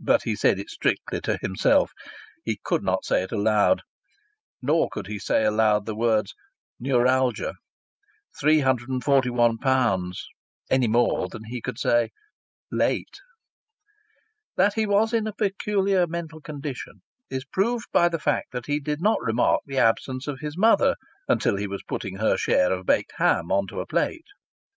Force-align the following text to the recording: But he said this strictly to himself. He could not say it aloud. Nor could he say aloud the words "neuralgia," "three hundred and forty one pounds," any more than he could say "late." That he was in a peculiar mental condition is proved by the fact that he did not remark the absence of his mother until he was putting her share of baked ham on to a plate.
But 0.00 0.24
he 0.24 0.34
said 0.34 0.56
this 0.56 0.72
strictly 0.72 1.20
to 1.20 1.38
himself. 1.40 1.92
He 2.44 2.58
could 2.64 2.82
not 2.82 3.04
say 3.04 3.22
it 3.22 3.30
aloud. 3.30 3.82
Nor 4.60 4.88
could 4.90 5.06
he 5.06 5.20
say 5.20 5.44
aloud 5.44 5.86
the 5.86 5.94
words 5.94 6.34
"neuralgia," 6.80 7.54
"three 8.36 8.58
hundred 8.58 8.88
and 8.88 9.04
forty 9.04 9.30
one 9.30 9.58
pounds," 9.58 10.26
any 10.70 10.88
more 10.88 11.28
than 11.28 11.44
he 11.44 11.60
could 11.62 11.78
say 11.78 12.10
"late." 12.72 13.20
That 14.56 14.74
he 14.74 14.86
was 14.88 15.12
in 15.12 15.28
a 15.28 15.32
peculiar 15.32 16.08
mental 16.08 16.40
condition 16.40 17.02
is 17.30 17.44
proved 17.44 17.86
by 17.92 18.08
the 18.08 18.18
fact 18.18 18.50
that 18.50 18.66
he 18.66 18.80
did 18.80 19.00
not 19.00 19.22
remark 19.22 19.60
the 19.66 19.78
absence 19.78 20.26
of 20.26 20.40
his 20.40 20.58
mother 20.58 20.96
until 21.28 21.54
he 21.54 21.68
was 21.68 21.84
putting 21.86 22.16
her 22.16 22.36
share 22.36 22.72
of 22.72 22.86
baked 22.86 23.12
ham 23.18 23.52
on 23.52 23.68
to 23.68 23.78
a 23.78 23.86
plate. 23.86 24.26